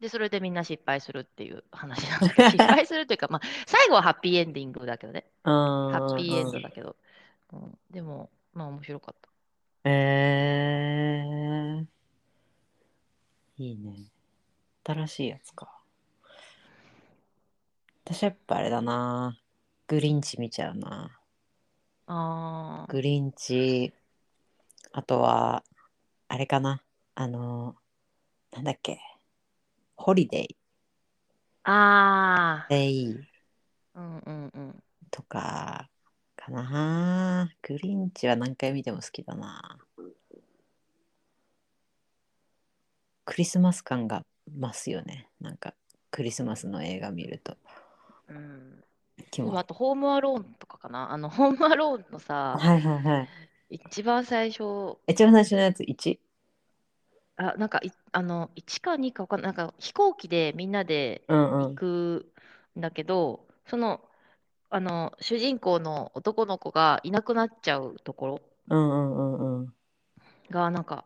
[0.00, 5.24] でそれでみんな失敗するっていう話なんだけど失敗するというか、まあ、最後はハッピーエンディングだけどね。
[5.42, 5.50] ハ
[5.90, 6.96] ハッピーエンドだけど、
[7.56, 9.30] うん、でもまあ面白かった
[9.88, 11.86] えー、
[13.58, 14.10] いいね。
[14.84, 15.80] 新しいやつか。
[18.04, 19.38] 私やっぱあれだな。
[19.86, 21.18] グリンチ見ちゃうな。
[22.06, 23.92] あーグリンチ、
[24.92, 25.64] あとは、
[26.28, 26.82] あれかな。
[27.14, 27.76] あの、
[28.52, 29.00] なんだっけ。
[29.96, 30.56] ホリデイ、
[31.64, 33.24] あデイー
[33.94, 35.88] うんうんうんとか、
[36.46, 37.50] かな。
[37.62, 39.78] グリンチは何回見ても好きだな。
[43.24, 45.28] クリスマス感が増すよね。
[45.40, 45.74] なんか、
[46.10, 47.56] クリスマスの映画見ると。
[48.28, 48.82] うん
[49.54, 53.28] あとホームアローンとかかなあのホームアローンのさはいはいはい。
[53.70, 56.20] 一番最初一番最初のやつ1。
[57.36, 61.74] あなんかいあの1か2かわかんないなんか飛行機でみんなで行うんうん。
[61.74, 62.32] く
[62.78, 64.00] んだけど、その
[64.68, 69.74] あの主人公の男の子がいなくなっちゃうところうんうんうんうん。
[70.50, 71.04] がなんか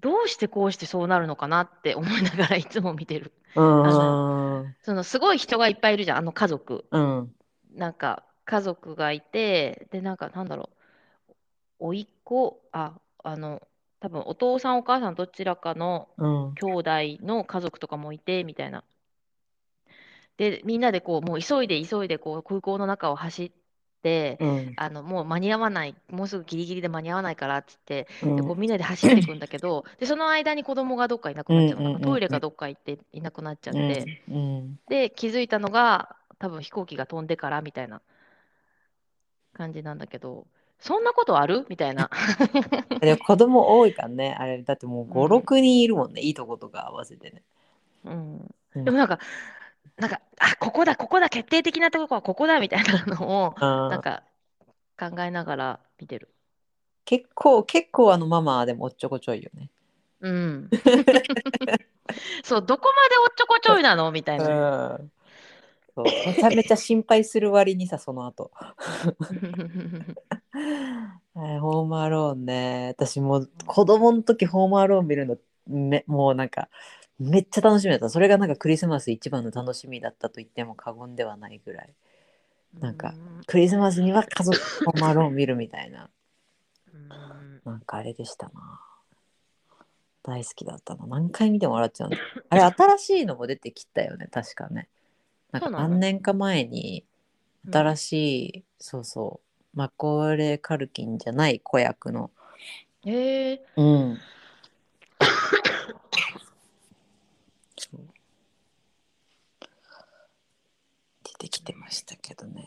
[0.00, 3.32] どうしてこうしてそうなるのかなって思いながらいつも見てる。
[3.54, 6.84] うんあうんそのすごい人がいっぱいいるじゃんあの家族。
[6.90, 7.34] うん。
[7.74, 10.70] なんか家族がいてでなんかなんだろ
[11.28, 11.34] う
[11.78, 12.92] 甥っ子あ
[13.24, 13.60] あの
[14.00, 16.90] 多分お父さんお母さんどちらかのうん兄弟
[17.26, 18.84] の家族とかもいてみたいな。
[20.36, 23.50] でみんなでこうもう急いで急いでこう空港の中を走っ
[24.02, 24.72] て、うん。
[24.76, 28.36] あのもう間に合わないもうすぐギリギリで間に合わないからっつってうん。
[28.36, 34.78] でこうみんなで走っていくんだけどでその間に子供がどっかいなくなっちゃうんトイレかどっか行っていなくなっちゃって、うん。
[34.88, 38.00] で気づいたのが多分飛行機が飛んでからみたいな
[39.54, 40.46] 感じなんだけど
[40.78, 41.64] そんなことある？
[41.68, 42.10] みたいな。
[43.00, 44.36] でも子供多いからね。
[44.38, 45.10] あれだってもううん。
[45.10, 46.20] 56人いるもんね。
[46.20, 47.42] いいとことか合わせてね。
[48.04, 48.84] うん、うん。
[48.84, 49.18] でもなんか
[49.98, 54.22] なんか、あ、ここだ、ここだ、決定的なところはここだみたいなのを、あーなんか
[54.98, 56.28] 考えながら見てる。
[57.04, 59.70] 結構結構あのママでもおっちょこちょいよね。
[60.20, 60.70] うん。
[62.42, 64.10] そう、どこまでおっちょこちょいなの？
[64.10, 64.98] みたいな。
[65.96, 68.74] そうめちゃめちゃ心配する割にさその後は
[71.56, 76.68] い ホームアローンね私もう子供の時ホームアローン見るのめもうなんか
[77.18, 78.10] めっちゃ楽しみだった。
[78.10, 81.94] それがなんかクリスマス一番の楽しみだったと言っても過言ではないぐらい。
[82.80, 83.14] なんか
[83.46, 86.10] クリスマスには家族でホームアローン見るみたいな。
[86.92, 87.08] うん。
[87.64, 88.80] なんかあれでしたな。
[90.22, 91.06] 大好きだったな。
[91.06, 92.10] 何回見ても笑っちゃう。
[92.50, 94.28] あれ新しいのも出てきたよね。
[94.30, 94.88] 確かね。
[95.52, 97.04] なんか何年か前に
[97.72, 99.40] 新しい、そうそ
[99.74, 102.30] うマコーレー・カルキンじゃない子役の。
[103.04, 104.18] へえうん
[107.78, 108.00] そう
[111.22, 112.66] 出てきてましたけどね。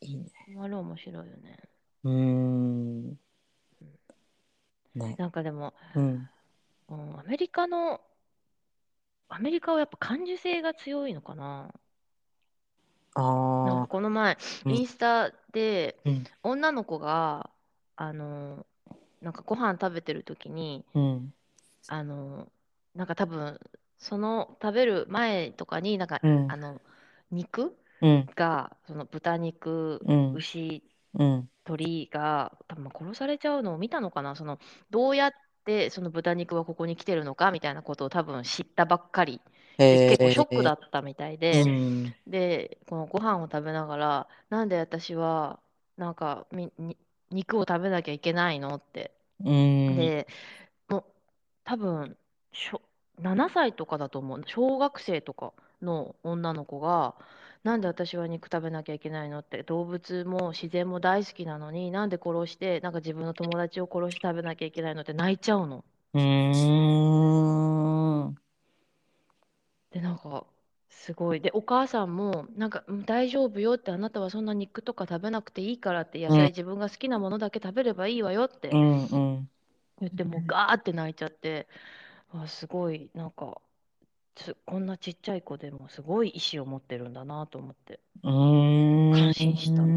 [0.00, 0.30] いいね。
[0.60, 1.58] あれ面白いよね。
[2.04, 3.18] うーん。
[4.94, 5.16] ね。
[5.18, 6.28] なんかでも、うん。
[6.88, 8.00] うんアメリカの、
[9.28, 11.72] アメリカはやっぱ感受性が強いのかな。
[13.64, 14.74] なんかああこの前、うん。
[14.74, 16.24] インスタでうん。
[16.42, 17.50] 女の子が、
[17.96, 18.66] あの、
[19.20, 21.34] なんかご飯食べてる時に、うん。
[21.88, 22.50] あの、
[22.94, 23.58] なんか多分、
[23.98, 26.48] その食べる前とかに、なんか、うん。
[26.48, 26.80] あの、
[27.30, 28.28] 肉うん。
[28.36, 30.34] が、その豚肉、うん。
[30.34, 30.82] 牛、
[31.14, 31.50] うん。
[31.64, 34.34] 鳥が多分殺されちゃうのを見たのかな？
[34.36, 34.58] その
[34.90, 35.32] どうやっ
[35.66, 37.50] てその豚肉はここに来てるのか？
[37.52, 39.40] みたいなことを多分知ったばっかり。
[39.78, 42.14] 結構ショックだったみたいで、うん。
[42.26, 45.60] でこのご飯を食べながらなんで私は
[45.98, 46.46] なんか
[47.30, 48.74] 肉を食べなきゃいけないの？
[48.76, 49.12] って。
[49.44, 49.96] うん。
[49.96, 50.26] で
[50.88, 51.04] もう
[51.64, 52.16] 多分
[52.52, 52.82] しょ
[53.18, 54.42] 7歳とかだと思う。
[54.46, 55.52] 小学生とか
[55.82, 57.14] の女の子が
[57.64, 65.84] なんで私は肉食べなきゃいけないのって動物も自然も大好きなのになんで殺してなんか自分の友達を殺して食べなきゃいけないのって泣いちゃうの。
[66.14, 66.20] うー
[68.30, 68.38] ん。
[69.90, 70.46] でなんか
[70.88, 71.40] すごい。
[71.42, 76.34] でお母さんもなんかうん大丈夫よってあなたはそんな肉とか食べなくていいからって野うん。
[76.34, 79.50] 菜自分が好きなものだけ食べればいいわよってうんうん。
[80.00, 81.68] 言ってもうガーって泣いちゃって
[82.30, 83.10] あすごい。
[83.14, 83.60] なんか
[84.34, 88.00] つこんなちっちゃい子でもすごい意志を持ってるんだなと思って。
[88.22, 89.12] うーん。
[89.12, 89.82] 感心した。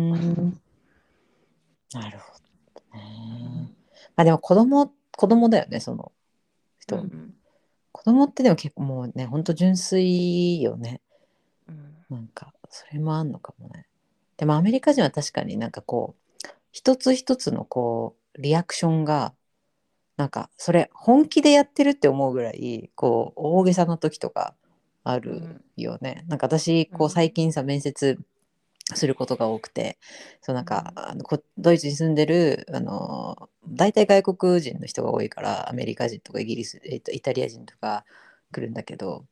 [1.99, 2.39] なるほ
[2.73, 3.75] どね。
[4.15, 6.11] まあでも子供子供だよねその
[6.79, 7.35] 人、うんうん。
[7.91, 11.01] 子供ってでも結構もうねほんと純粋よね。
[11.67, 12.05] うん。
[12.09, 13.85] なんかそれもあんのかもね。
[14.37, 19.35] でもアメリカ人は確かになんかこう一つ一つのこうリアクションが
[20.21, 24.53] なんかそれ本気でやってるって思うぐらいこう大げさな時とか
[25.03, 26.25] あるよね。
[26.27, 27.09] なんか私こううん。
[27.09, 28.19] 最近さ面接
[28.93, 29.97] することが多くて
[30.43, 38.05] そうなんか、あのこドイツに住んでるあの大体外国人の人が多いからアメリカ人とかイギリス、えっと、イタリア人とか
[38.51, 39.25] 来るんだけど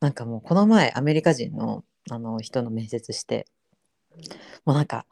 [0.00, 3.46] なんかもうこの前アメリカ人のあの人の面接して
[4.64, 5.06] もうなんか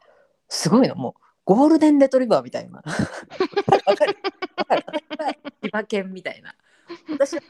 [0.49, 0.95] すごいの。
[0.95, 2.83] もうゴールデンレトリバーみたいな。
[3.87, 4.17] わかる？
[4.57, 4.85] わかる？
[5.71, 6.53] 私は千葉県みたいな。
[7.09, 7.41] 私は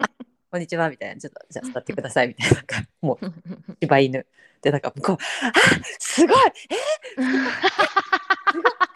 [0.00, 0.08] あ
[0.50, 1.20] こんにちはみたいな。
[1.20, 2.56] ちょっとじゃあ座ってくださいみたいな。
[2.56, 3.32] なんかもう
[3.80, 4.26] 柴犬
[4.62, 5.52] でなんかこうあ
[5.98, 6.36] すごい！
[6.70, 6.74] え
[7.14, 7.52] すごい！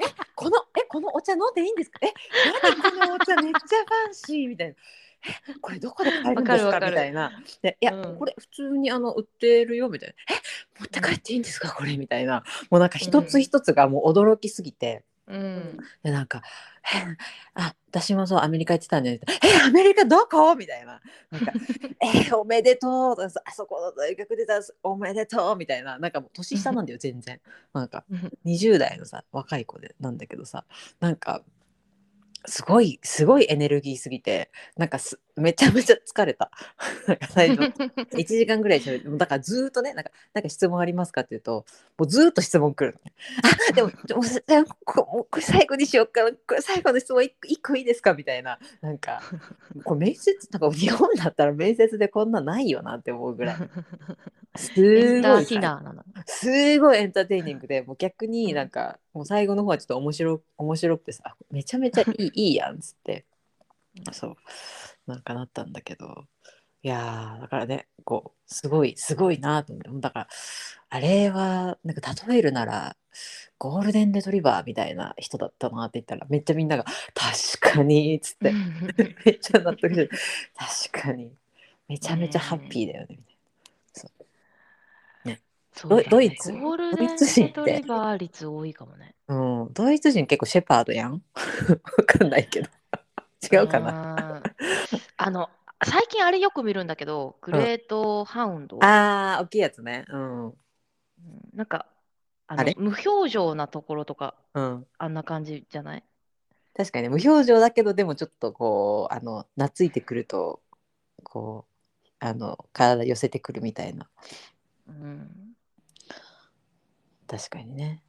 [0.08, 1.98] えこのえこのお茶飲んでいいんですか？
[2.02, 2.12] え
[2.62, 4.74] 何このお茶めっちゃファンシーみたいな。
[5.24, 6.80] えこれどこで買えるんですか？
[6.80, 9.76] みたいなでいや、うんこれ普通にあの売ってる。
[9.76, 10.14] よみたいな。
[10.34, 10.40] え
[10.80, 12.88] 持って帰っていいんですかこれみたいなもうなん。
[12.88, 15.76] か一つ一つがもう驚きすぎて、うん。
[16.02, 16.42] でなんか
[16.94, 17.16] 「え
[17.54, 21.52] あ私もそうアメリカ行ってたんで」えアメリカどこ?」みたいな「なんか
[22.00, 25.98] え おめでとう」とかあそこの大学出たおめでとう」みたいな。
[25.98, 27.40] なんかもう年下なんだよ全然。
[27.72, 28.04] なんか
[28.44, 30.64] 20代のさ若い子でなんだけどさ。
[31.00, 31.42] なんか
[32.46, 36.50] すごいすごいエネルギーすぎてなんかすめちゃめちゃ疲れた。
[37.30, 37.60] 最初
[38.12, 41.64] 1時間ぐらい喋ってもうだからずーっとねなんか「なんか質問ありますか?」って言うと
[41.96, 43.14] もうずーっと質問来るのね。
[43.70, 43.90] あでも
[45.30, 46.30] これ最後にしようかな。
[46.46, 48.58] これ最後の質問 1, 個いいですかみたいな。
[48.80, 49.22] なんか
[49.84, 53.56] これ面接なんか日本だったら面接でこんなんないよなって思うぐらい。
[54.56, 55.46] すごい。
[56.26, 63.24] すごいエンターテイニングでもう逆になんかもう最後の方はちょっと面白面白くてさめちゃめちゃいいいいやんっつって。
[64.12, 64.36] そう
[65.06, 66.26] なんかなったんだけど。
[66.84, 70.00] いやーだからねこうすごいすごいなと思って。
[70.00, 70.28] だから
[70.88, 72.96] あれはなんか例えるなら
[73.58, 76.84] ゴールデンレトリバーみたいな人だったなって言ったらめっちゃみんなが
[77.14, 78.52] 「確かに」っつって
[79.24, 80.10] めっちゃ納得してる
[80.90, 81.32] 確かに
[81.86, 83.20] めちゃめちゃハッピーだよね。
[83.92, 84.10] そう。
[85.28, 85.40] だね。
[86.10, 89.14] ドイツゴールデンレトリバー率多いかもね。
[89.28, 91.22] うん、ドイツ人結構シェパードやん？
[91.96, 92.68] わかんないけど。
[93.52, 93.92] 違うかな？
[93.92, 94.42] な。
[95.24, 95.50] あの
[95.84, 98.78] 最近あれよく見るんだけど、グレートハウンド。
[98.82, 100.04] あー大きいやつね。
[100.08, 100.46] うん。
[100.46, 100.54] うん。
[101.54, 101.86] なんか
[102.46, 102.74] あのあれ？
[102.78, 104.86] 無表情なところとかうん。
[104.98, 106.04] あんな感じじゃない？
[106.74, 107.08] 確かにね。
[107.10, 110.62] 無表情だけどでもちょっとこうあの懐いてくると
[111.22, 114.08] こうあの体寄せてくるみたいな。
[114.88, 115.54] うん。
[117.26, 118.02] 確かにね。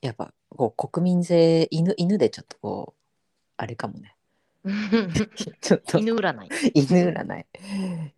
[0.00, 3.00] やっぱこう国民性犬犬でちょっとこう
[3.56, 4.15] あれかもね
[5.60, 6.48] ちょっと犬占い。
[6.74, 7.46] 犬占い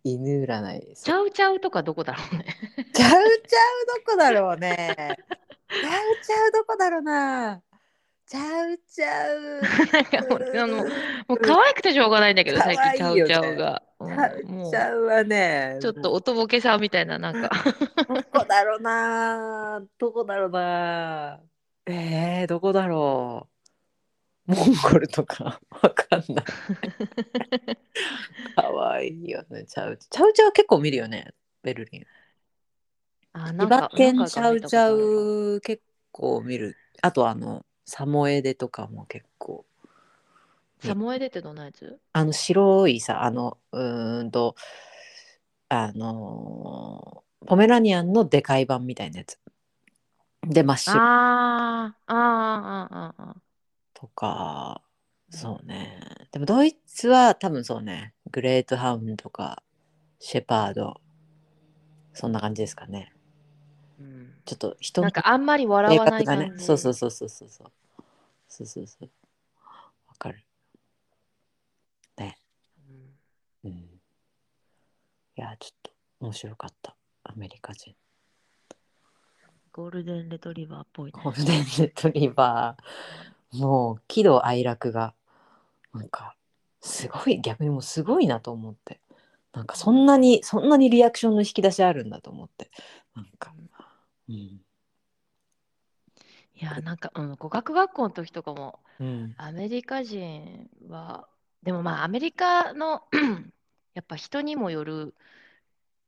[0.03, 2.45] 犬占いですチャウチャウとかどこだろうね。
[2.93, 4.95] ちゃうちゃうどこだろうね。
[4.97, 5.15] ちゃう
[6.25, 7.61] ちゃうどこだろうな。
[8.25, 9.61] ちゃうちゃう。
[9.91, 10.77] なんかもうあの
[11.27, 13.83] もう可愛くてしょうがないんだけど、最近チャウ可愛いよねチャウが。
[13.99, 15.77] うんちゃうちゃうはね。
[15.81, 17.49] ちょっとおとぼけさんみたいな、なんか。
[18.07, 19.81] どこだろうな。
[19.97, 21.39] どこだろうな。
[21.85, 23.58] えー、どこだろう。
[24.49, 26.45] モンゴルとかわかんない。
[28.55, 29.65] 可愛いよね。
[29.65, 31.33] ちゃうちゃうちゃう結構見るよね。
[31.63, 32.05] ベルリン。
[33.33, 34.13] あ、なんかちゃうちゃ。
[34.13, 36.77] なんか見たことあるう結構見る。
[37.01, 39.65] あとあのサモエデとかも結構。
[40.79, 41.99] サモエデってどんなやつ？
[42.13, 44.55] あの白いさあのうーんと
[45.69, 49.39] あのーポメラニアンのでかい版みたいなやつ
[50.47, 53.35] で真っ白あーあー、あーあー、あ
[53.99, 54.81] とか、
[55.29, 55.99] そうね。
[56.31, 59.61] でもドイツは多分そうね、グレートハウンとか、
[60.19, 61.01] シェパード、
[62.13, 63.13] そんな感じですかね。
[63.99, 67.71] うん、ちょっと人なんかあんまり笑わない感じ、ね、そうそうそうそうそうそう。
[68.47, 69.09] そうそうそう。
[70.07, 70.45] わかる。
[72.17, 72.39] ね。
[73.63, 73.71] うん。
[73.71, 73.99] うん、い
[75.35, 76.95] や、ちょっと面白かった。
[77.23, 77.93] アメリカ人。
[79.73, 83.38] ゴールデンレトリバーっぽい、ね、ゴールデンレトリバー。
[83.53, 85.13] もう喜怒哀楽が
[85.93, 86.35] なんか
[86.81, 88.99] すごい逆にもうすごいなと思って。
[89.53, 92.69] なんかそんなにそんなにリアクションの引き出しあるんだと思って。
[93.15, 93.53] なんか、
[94.29, 94.35] うん。
[94.35, 94.61] い
[96.65, 101.27] や、なんか、うん、語学学校の時とかも、うん、アメリカ人は、
[101.63, 103.03] でもまあ、アメリカの
[103.95, 105.15] やっぱ人にもよる、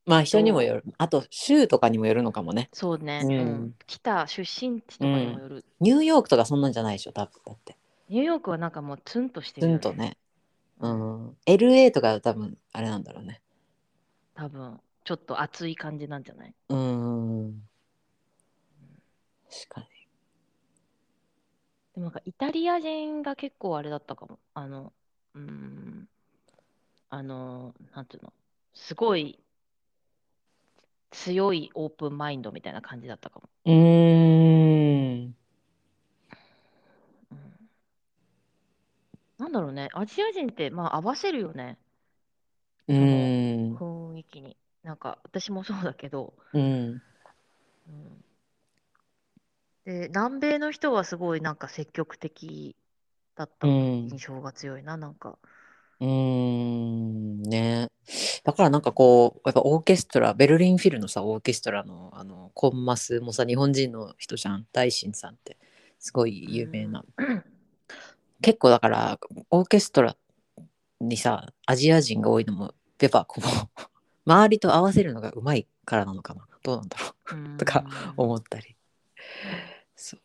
[0.06, 0.84] まあ人にもよる。
[0.98, 2.70] あと州とかにもよるのかもね。
[2.74, 3.38] そうね、うん。
[3.38, 3.74] うん。
[3.88, 5.66] 来た出身地とかにもよる。
[5.80, 7.34] ニューヨークとかそんなんじゃないでしょ多分。
[7.46, 7.76] だって
[8.10, 10.18] ニューヨークはなんかもうツンとしてずるよんとね。
[10.80, 13.42] ううんん LA とか多分あれなんだろうね。
[14.34, 16.54] 多分、ちょっと熱い感じなんじゃない？
[16.70, 17.62] うん。
[19.50, 19.88] 確かに。
[21.94, 24.40] でもなんかイタリア人が結構あれだったかも。
[24.54, 24.94] あの、
[25.34, 26.10] うーん、
[27.10, 28.34] あの、なんていうの、
[28.74, 29.40] すごい
[31.12, 33.50] 強いオープンマインドみたいな感じだったかも。
[33.65, 35.36] うーん。
[37.32, 37.69] うん、
[39.38, 41.78] なんだろうね、アジア人ってまあ合わせるよね、
[42.88, 44.58] うーん雰囲気に。
[44.84, 47.02] なんか私もそうだけど、うん。
[47.88, 48.24] うん、
[49.86, 52.76] で、南米の人はすごいなんか積極的
[53.36, 54.10] だったうん。
[54.10, 55.38] 印象が強いな、なんか。
[56.02, 57.90] うーんね。
[58.44, 64.66] だからなんかこうやっぱオーケストラベルリンフィルのさオーケストラのあのコンマスもさ日本人の人じゃん。
[64.74, 65.58] 大臣さんって。
[66.00, 67.44] すごい有名な、うん。
[68.42, 69.20] 結構だから
[69.52, 70.18] オーケストラ
[71.00, 73.82] にさアジア人が多いのもやっぱこう
[74.26, 76.48] 周りと合わせるのがうまいからなのかな。
[76.64, 77.58] どうなんだろう。
[77.58, 77.86] とか
[78.18, 78.76] うん思ったり。
[79.96, 80.22] そう。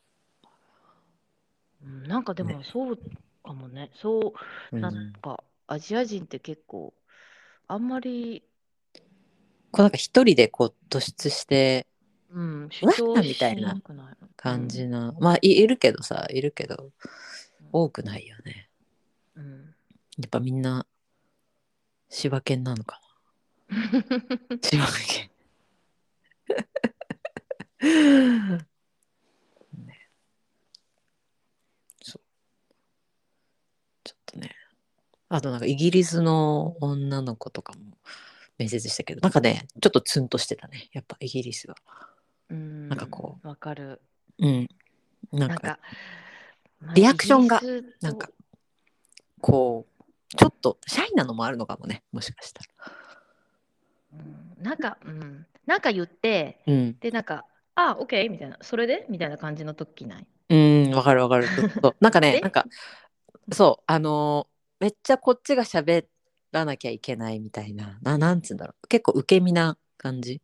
[1.85, 2.99] うんなんかでもそう
[3.45, 3.91] かもね。
[3.95, 4.33] そう、
[4.73, 4.81] うん。
[4.81, 6.95] なんかアジア人って結構
[7.69, 8.45] あんまり、
[9.73, 11.87] こうなんか一人でこう突出して
[12.31, 13.81] うん、主わ張ーみたいな
[14.37, 16.91] 感じな、まあいいるけどさいるけど
[17.73, 18.69] 多くないよね。
[19.37, 19.75] うん。
[20.19, 20.87] やっぱみんな
[22.09, 23.01] 柴犬なのか
[23.71, 23.77] な。
[24.63, 25.31] 柴犬
[29.87, 30.11] ね
[32.03, 32.23] そう
[34.05, 34.55] ちょっとね
[35.37, 37.99] あとなんかイギリスの女の子とかも
[38.57, 40.89] 面接したけどなんかねちょっとツンとしてたね。
[40.93, 41.77] やっぱイギリスは。
[42.49, 42.89] うん。
[42.89, 44.01] なんかこわかる。
[44.39, 44.69] うん。
[45.33, 45.79] なんか
[46.95, 47.61] リアクションが
[48.01, 48.31] なんか
[49.43, 52.93] こうちょっとシャイなのもあるのかもねもしかしたら。
[54.15, 54.17] う
[54.61, 54.63] ん。
[54.65, 56.99] なんか、うん、なんか言って、うん。
[56.99, 59.05] で、なんか、あ、オッケーみたいな、それで？
[59.11, 60.27] みたいな感じの時ない？
[60.49, 61.47] うんわかるわかる。
[62.01, 62.41] なんかね え？
[62.41, 62.65] なんか
[63.53, 66.07] そうあのーめっちゃこっちが喋
[66.53, 67.99] らなきゃいけないみたいな。
[68.03, 68.89] ななんつうんだろう。
[68.89, 70.41] 結構受け身な感じ。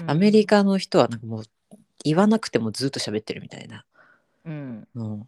[0.00, 0.10] うん。
[0.10, 1.44] アメリカの人はなんかもう
[2.04, 3.84] 言わなくてもずっと喋ってるみたいな。
[4.44, 4.88] うん。
[4.94, 5.26] の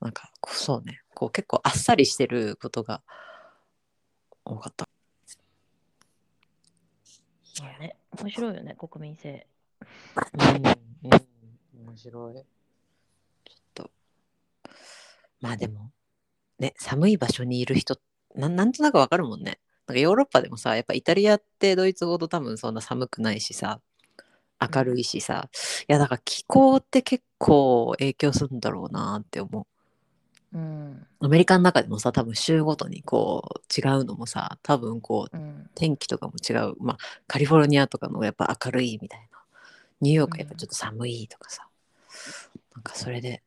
[0.00, 1.02] なんかそうね。
[1.14, 3.02] こう結構あっさりしてることが
[4.44, 4.88] 多かった。
[7.60, 9.46] まあね、面白いよね、国民性。
[10.32, 12.34] うん、うん、面白い。
[12.34, 12.44] ちょっ
[13.74, 13.90] と。
[15.40, 15.92] まあでも
[16.58, 17.98] ね寒い場所にいる人
[18.34, 19.60] なんなんとなくわかるもんね。
[19.86, 23.80] なんかヨーロッパでもさやっぱイタリアってドイツほど多分そんな寒くないしさ
[24.72, 25.50] 明るいしさ、
[25.88, 29.66] いやだから気候って結構影響するんだろうなって思
[30.52, 30.56] う。
[30.56, 31.06] うん。
[31.20, 35.68] アメリカの中でもさ多分州ごとにこう違うのもさ多分こううん。
[35.74, 39.38] 天気とかも違うまあカリフォルニアとかのやっぱ明るいみたいな
[40.00, 41.66] ニューヨークはやっぱちょっと寒いとかさ、
[42.74, 43.42] なんかそれで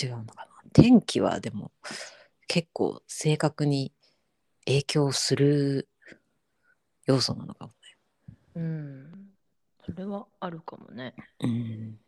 [0.00, 1.72] 違うのかな天気はでも
[2.52, 3.92] 結構正確に
[4.64, 5.88] 影響する
[7.06, 7.72] 要素なのかも
[8.56, 9.28] うん。
[9.86, 11.14] それはあるかもね。
[11.14, 11.14] ね。
[11.42, 12.00] うん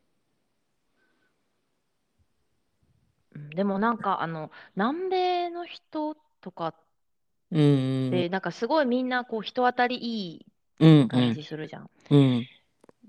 [3.37, 6.75] うん、でもなんか、あの、南米の人とか
[7.53, 10.47] うんって、なんかすごいみんなこう人当たりいい
[10.81, 11.91] うん感じするじゃん。
[12.11, 12.47] うん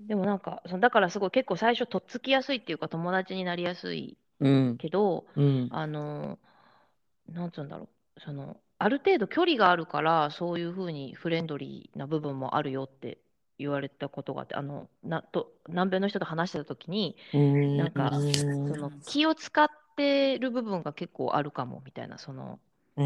[0.06, 6.38] でもなんか、そのだからすごい結構最初とっつきやすいっていうか友達になりやすいうんけど、うんあの、
[7.28, 13.18] なんつうんだろう、その、ある程度距離があるから、そういうふうにフレンドリーな部分もあるよって
[13.58, 17.92] 言われたことがあって、あの、なと南米の人と話してた時に、うんなん。
[17.92, 18.22] か
[18.64, 22.60] その気を使ってる部分が結構あるかもみたいな、その
[22.96, 23.04] うん。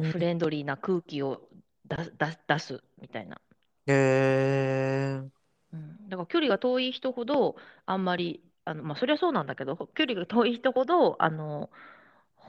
[0.00, 1.48] フレンドリーな空気を
[1.86, 3.40] 出すみたいな。
[3.86, 5.30] へー。
[5.72, 7.56] うん、だから距離が遠い人ほど
[7.86, 11.70] あんまりあの、まあ、そりゃそうなんだけど距離が遠い人ほどあの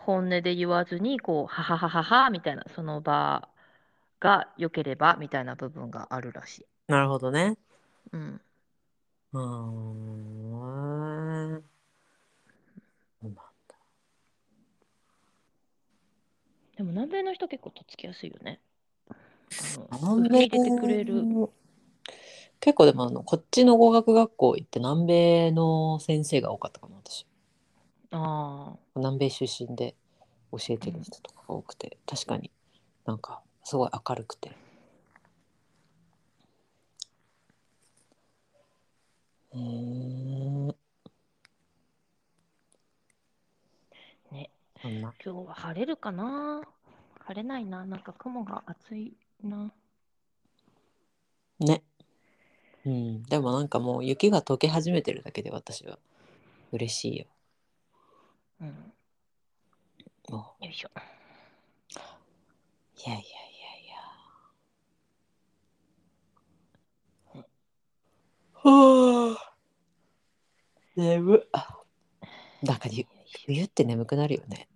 [0.06, 3.48] 本音で言わずにこうはははははみたいなその場
[4.20, 6.66] が良ければみたいな部分があるらしい。
[6.88, 7.58] なるほどね。
[8.12, 8.42] うん、
[9.34, 9.42] うー
[11.58, 11.64] ん。
[16.78, 18.60] でも南米の人結構とっつきやすいよね。
[19.92, 21.24] 南米入れてくれる。
[22.60, 27.26] 結構でもあのこっちの語学学校行って南米の先生が多かったかな私
[28.12, 29.96] あ南米出身で
[30.52, 32.52] 教えてる人とかが多くて、確かに
[33.06, 34.52] なんかすごい明るくて。
[44.32, 44.50] ね。
[44.82, 45.10] そんな。
[45.10, 46.62] あ今日は晴れるかな？
[47.26, 47.86] 晴れないな。
[47.86, 49.72] なんか雲が厚いな。
[51.60, 51.84] ね。
[52.86, 53.24] うん。
[53.24, 55.98] でもなんかもう雪が溶け始めてるだけで私は
[56.72, 57.26] 嬉しいよ
[58.62, 58.94] うん、
[60.30, 60.90] もよいしょ。
[60.96, 61.00] う
[63.00, 63.32] いやいやいや
[63.80, 63.88] い
[67.36, 67.46] や。
[68.54, 69.54] はあ。
[70.96, 71.42] 眠っ。
[72.62, 73.06] なんかゆ
[73.48, 74.68] 冬って眠くなるよね。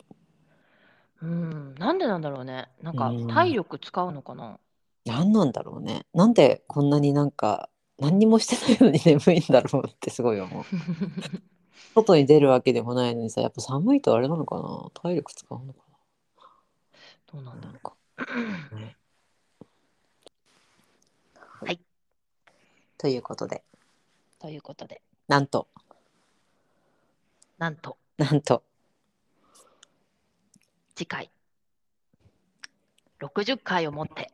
[1.21, 2.69] うん、なんでなんだろうね。
[2.81, 3.27] なんかうん。
[3.27, 4.59] 体力使うのかな。
[5.05, 6.07] 何なんだろうね。
[6.13, 7.69] なんでこんなになんか
[7.99, 10.63] 何にもしてないのに眠いんだろうってすごい思う
[11.93, 14.89] 外に出るわけでもないのにさやっぱ寒いとあれなのかな？
[14.93, 15.79] 体力使うのか
[17.31, 17.73] どうなんだろ
[18.71, 18.95] な、ね、
[21.59, 21.79] はい。
[22.97, 23.63] ということで。
[24.39, 24.41] う。
[24.41, 25.67] ということで、なんと。
[27.57, 27.97] なんと。
[28.17, 28.63] なんと。
[30.95, 31.29] 次回。
[33.19, 34.31] 60回をもって、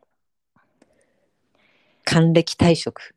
[2.03, 3.15] 還暦退職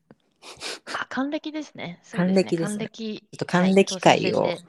[1.01, 2.01] あ、還暦ですね。
[2.13, 2.79] 還暦ですね。
[2.79, 3.21] 還暦。
[3.21, 4.65] ちょっと還暦会をはい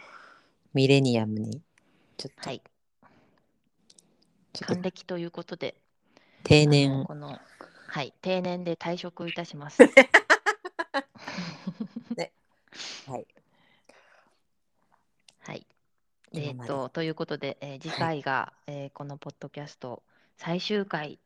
[0.73, 1.61] ミレニアムに
[2.17, 2.61] ちょっと,、はい、
[4.61, 5.75] 還暦ということで、
[6.43, 7.05] 定年。
[7.05, 7.39] この、
[7.87, 9.81] はい、定年で退職いたします。
[13.07, 13.27] はい。
[15.39, 15.65] はい。
[16.33, 16.67] えっ、今まで。
[16.67, 20.03] と、ということで、えー次回が、えーこのポッドキャスト
[20.37, 21.19] 最終回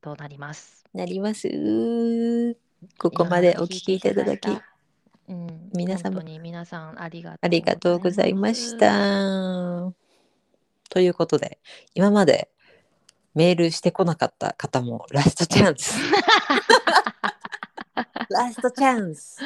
[0.00, 0.84] となります。
[0.94, 1.48] なります
[2.98, 4.48] ここまでお聞きいただき
[5.28, 6.20] うん、皆様。
[6.22, 8.78] に皆さんありがとうありがとうございましす。
[8.78, 9.92] た。
[10.90, 11.60] ということで
[11.94, 12.50] 今まで
[13.34, 15.94] メールしてこなかった方もラストチャンス。
[18.30, 19.40] ラストチャンス。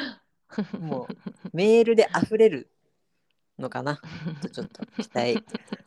[0.79, 1.15] もう
[1.53, 2.69] メールで溢れる
[3.59, 4.01] のかな。
[4.41, 5.43] とちょっと期待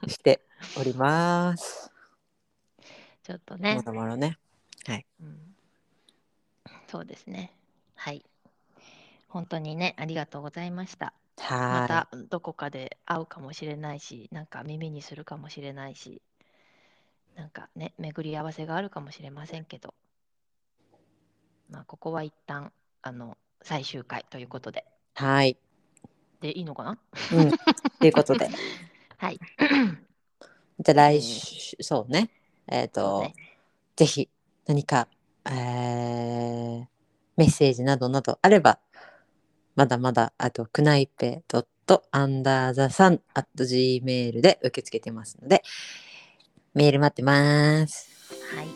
[0.07, 0.41] して
[0.79, 1.91] おります。
[3.25, 3.77] ちょっとね。
[3.77, 4.39] ま、だまだね。
[5.21, 5.50] うん、
[6.91, 7.53] そうですね。
[7.95, 8.25] はい。
[9.29, 11.15] 本当にね、ありがとうございました。
[11.37, 16.21] まはたどこかで会うかもしれないし、なんか耳にするかもしれないし、
[17.37, 19.95] なんかね、巡り合わせがあるかもしれませんけど、
[21.71, 22.73] まあ、ここは一旦
[23.03, 24.85] あの最終回ということで、
[25.15, 25.57] はい。
[26.41, 26.99] でいいのかな？
[27.35, 27.51] うん。
[28.01, 28.49] ということで、
[29.17, 29.39] はい。
[30.81, 32.31] じゃあ来週、そうね。
[32.67, 33.35] えっ、と、そうね
[33.95, 34.29] ぜひ
[34.67, 35.07] 何か、
[35.51, 37.01] えー
[37.41, 38.79] メッセージなどなどあれば、
[39.75, 45.63] まだまだ、あと、くないぺ .underthe sun.gmail で受け付けてますので、
[46.75, 48.11] メール待ってます。
[48.55, 48.67] はい。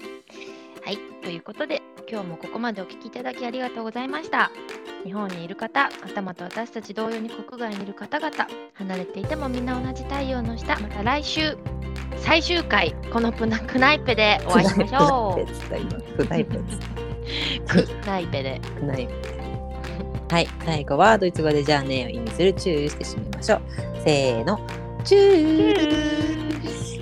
[0.82, 1.22] はい。
[1.22, 4.50] ということで、今日もここまでお聞きいただきありがとうございました。
[5.04, 11.58] 日本にいる方、またまた私たち同様に国外にいる方々、離れていてもみんな同じ太陽の下、また来週、
[12.24, 16.16] 最終回、このプナクナイペでお会いしましょう。
[16.24, 17.86] くないぺっつった今。
[17.86, 18.60] クナイペで。
[18.78, 20.34] くないぺ。
[20.34, 20.48] はい。
[20.64, 23.60] 最後はドイツ語でじゃあねを意味するチューして締めましょう。
[24.02, 24.58] せーの。
[25.04, 26.93] チュー